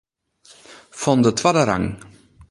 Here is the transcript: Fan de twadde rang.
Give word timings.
Fan 1.01 1.19
de 1.25 1.31
twadde 1.39 1.63
rang. 1.69 1.87